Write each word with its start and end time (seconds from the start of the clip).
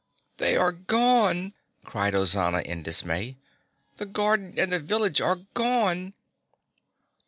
"They 0.37 0.57
are 0.57 0.71
gone," 0.71 1.53
cried 1.85 2.15
Ozana 2.15 2.63
in 2.63 2.81
dismay. 2.81 3.37
"The 3.97 4.07
garden 4.07 4.55
and 4.57 4.73
the 4.73 4.79
village 4.79 5.21
are 5.21 5.35
gone!" 5.53 6.15